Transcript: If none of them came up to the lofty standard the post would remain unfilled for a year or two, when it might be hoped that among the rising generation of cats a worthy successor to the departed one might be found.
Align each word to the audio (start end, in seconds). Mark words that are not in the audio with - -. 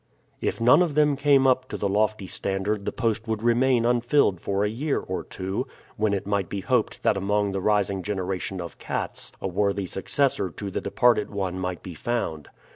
If 0.41 0.59
none 0.59 0.81
of 0.81 0.95
them 0.95 1.15
came 1.15 1.45
up 1.45 1.69
to 1.69 1.77
the 1.77 1.87
lofty 1.87 2.25
standard 2.25 2.85
the 2.85 2.91
post 2.91 3.27
would 3.27 3.43
remain 3.43 3.85
unfilled 3.85 4.41
for 4.41 4.63
a 4.63 4.67
year 4.67 4.97
or 4.97 5.23
two, 5.23 5.67
when 5.95 6.11
it 6.11 6.25
might 6.25 6.49
be 6.49 6.61
hoped 6.61 7.03
that 7.03 7.15
among 7.15 7.51
the 7.51 7.61
rising 7.61 8.01
generation 8.01 8.59
of 8.59 8.79
cats 8.79 9.31
a 9.39 9.47
worthy 9.47 9.85
successor 9.85 10.49
to 10.49 10.71
the 10.71 10.81
departed 10.81 11.29
one 11.29 11.59
might 11.59 11.83
be 11.83 11.93
found. 11.93 12.49